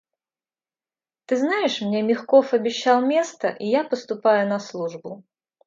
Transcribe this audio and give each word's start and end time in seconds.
Ты 1.27 1.37
знаешь, 1.37 1.79
мне 1.83 2.01
Мягков 2.01 2.53
обещал 2.55 3.05
место, 3.05 3.49
и 3.49 3.67
я 3.67 3.83
поступаю 3.83 4.49
на 4.49 4.57
службу. 4.59 5.23